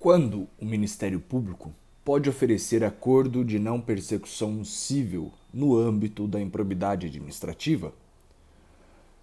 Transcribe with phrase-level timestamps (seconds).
[0.00, 7.06] Quando o Ministério Público pode oferecer acordo de não persecução civil no âmbito da improbidade
[7.06, 7.92] administrativa?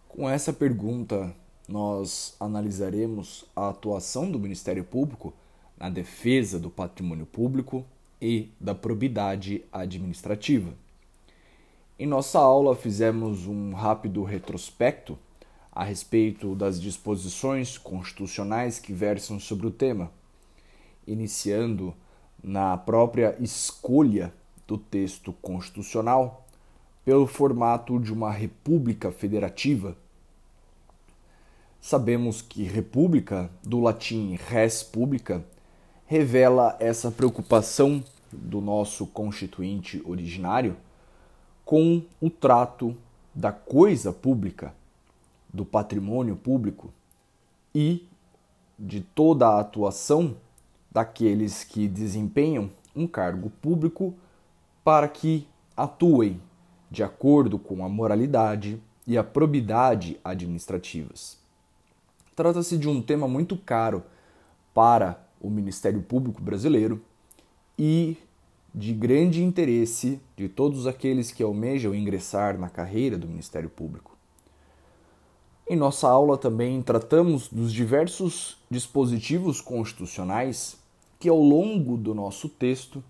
[0.08, 1.36] Com essa pergunta,
[1.68, 5.34] nós analisaremos a atuação do Ministério Público
[5.76, 7.84] na defesa do patrimônio público
[8.22, 10.76] e da probidade administrativa.
[11.98, 15.18] Em nossa aula, fizemos um rápido retrospecto
[15.72, 20.16] a respeito das disposições constitucionais que versam sobre o tema
[21.08, 21.96] iniciando
[22.44, 24.34] na própria escolha
[24.68, 26.46] do texto constitucional
[27.04, 29.96] pelo formato de uma república federativa.
[31.80, 35.44] Sabemos que república, do latim res publica,
[36.06, 40.76] revela essa preocupação do nosso constituinte originário
[41.64, 42.96] com o trato
[43.34, 44.74] da coisa pública,
[45.54, 46.94] do patrimônio público
[47.74, 48.08] e
[48.78, 50.36] de toda a atuação
[50.98, 54.16] daqueles que desempenham um cargo público
[54.84, 56.42] para que atuem
[56.90, 61.38] de acordo com a moralidade e a probidade administrativas.
[62.36, 64.04] Trata-se de um tema muito caro
[64.74, 67.00] para o Ministério Público brasileiro
[67.78, 68.18] e
[68.74, 74.18] de grande interesse de todos aqueles que almejam ingressar na carreira do Ministério Público.
[75.70, 80.87] Em nossa aula também tratamos dos diversos dispositivos constitucionais
[81.20, 83.04] que, ao longo do nosso texto,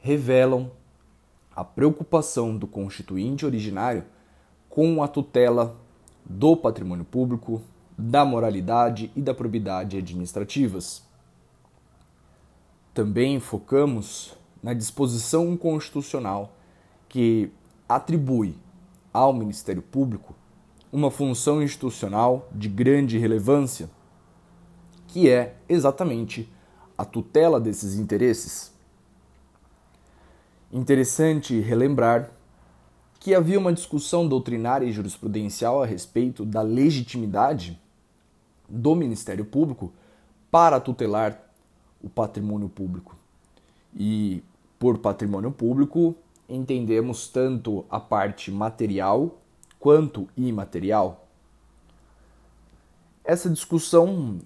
[0.00, 0.70] revelam
[1.54, 4.04] a preocupação do constituinte originário
[4.68, 5.76] com a tutela
[6.24, 7.62] do patrimônio público,
[7.96, 11.02] da moralidade e da probidade administrativas.
[12.92, 16.52] Também focamos na disposição constitucional
[17.08, 17.50] que
[17.88, 18.56] atribui
[19.12, 20.34] ao Ministério Público
[20.92, 23.90] uma função institucional de grande relevância,
[25.08, 26.48] que é exatamente
[26.96, 28.72] a tutela desses interesses.
[30.72, 32.30] Interessante relembrar
[33.20, 37.80] que havia uma discussão doutrinária e jurisprudencial a respeito da legitimidade
[38.68, 39.92] do Ministério Público
[40.50, 41.40] para tutelar
[42.02, 43.16] o patrimônio público.
[43.96, 44.42] E
[44.78, 46.14] por patrimônio público
[46.48, 49.38] entendemos tanto a parte material
[49.78, 51.26] quanto imaterial.
[53.24, 54.38] Essa discussão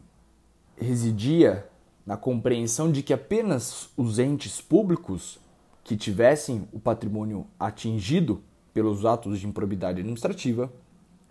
[0.76, 1.68] residia
[2.08, 5.38] na compreensão de que apenas os entes públicos
[5.84, 8.42] que tivessem o patrimônio atingido
[8.72, 10.72] pelos atos de improbidade administrativa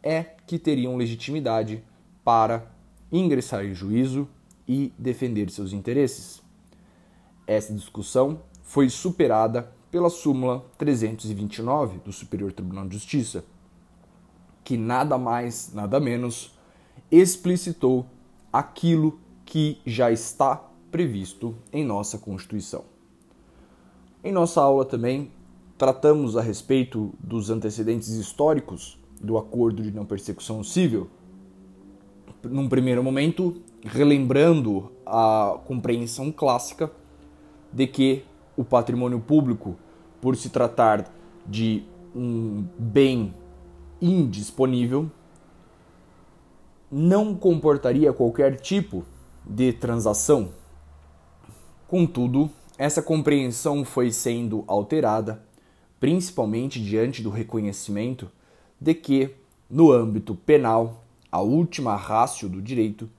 [0.03, 1.83] é que teriam legitimidade
[2.23, 2.71] para
[3.11, 4.29] ingressar em juízo
[4.67, 6.43] e defender seus interesses.
[7.47, 13.43] Essa discussão foi superada pela súmula 329 do Superior Tribunal de Justiça,
[14.63, 16.55] que nada mais, nada menos
[17.09, 18.05] explicitou
[18.53, 22.83] aquilo que já está previsto em nossa Constituição.
[24.23, 25.31] Em nossa aula também
[25.77, 31.09] tratamos a respeito dos antecedentes históricos do Acordo de Não Persecução Civil.
[32.43, 36.91] Num primeiro momento, relembrando a compreensão clássica
[37.71, 38.23] de que
[38.55, 39.75] o patrimônio público,
[40.21, 41.13] por se tratar
[41.45, 41.83] de
[42.15, 43.33] um bem
[44.01, 45.09] indisponível,
[46.91, 49.05] não comportaria qualquer tipo
[49.45, 50.49] de transação.
[51.87, 55.41] Contudo, essa compreensão foi sendo alterada,
[55.99, 58.29] principalmente diante do reconhecimento
[58.79, 59.33] de que,
[59.69, 63.09] no âmbito penal, a última rácio do direito,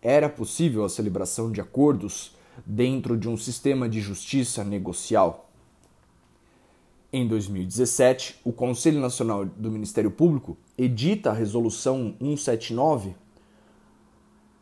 [0.00, 5.50] era possível a celebração de acordos dentro de um sistema de justiça negocial.
[7.12, 13.14] Em 2017, o Conselho Nacional do Ministério Público edita a Resolução 179,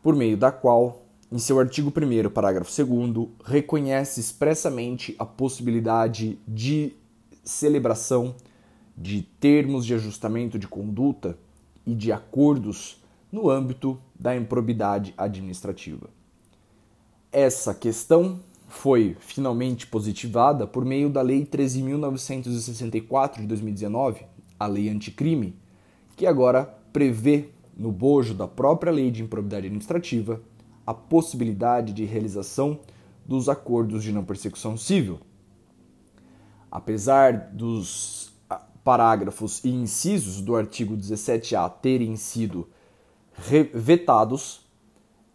[0.01, 1.02] por meio da qual,
[1.33, 6.93] em seu artigo 1, parágrafo 2, reconhece expressamente a possibilidade de
[7.43, 8.35] celebração
[8.95, 11.35] de termos de ajustamento de conduta
[11.87, 16.07] e de acordos no âmbito da improbidade administrativa.
[17.31, 24.21] Essa questão foi finalmente positivada por meio da Lei 13.964 de 2019,
[24.59, 25.55] a Lei Anticrime,
[26.15, 30.39] que agora prevê, no bojo da própria Lei de Improbidade Administrativa,
[30.85, 32.79] a possibilidade de realização
[33.25, 35.19] dos acordos de não persecução civil.
[36.71, 42.67] Apesar dos ah, parágrafos e incisos do artigo 17A terem sido
[43.73, 44.61] vetados,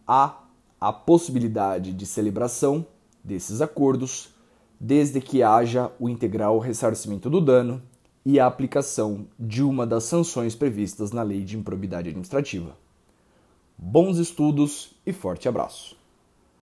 [0.07, 0.43] há
[0.79, 2.85] a possibilidade de celebração
[3.23, 4.33] desses acordos,
[4.79, 7.81] desde que haja o integral ressarcimento do dano
[8.25, 12.77] e a aplicação de uma das sanções previstas na Lei de Improbidade Administrativa.
[13.81, 15.98] Bons estudos e forte abraço!